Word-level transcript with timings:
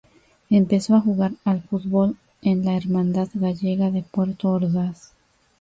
Empezó 0.49 0.95
a 0.95 0.99
jugar 1.01 1.33
al 1.45 1.61
fútbol 1.61 2.15
en 2.41 2.65
la 2.65 2.75
Hermandad 2.75 3.29
Gallega 3.35 3.91
de 3.91 4.01
Puerto 4.01 4.49
Ordaz. 4.49 5.11